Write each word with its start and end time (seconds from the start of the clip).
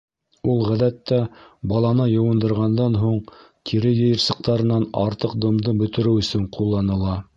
Ул 0.51 0.61
ғәҙәттә 0.67 1.17
баланы 1.73 2.07
йыуындырғандан 2.13 2.97
һуң 3.01 3.19
тире 3.71 3.93
йыйырсыҡтарынан 3.99 4.89
артыҡ 5.03 5.37
дымды 5.47 5.75
бөтөрөү 5.83 6.17
өсөн 6.25 6.53
ҡулланыла. 6.57 7.21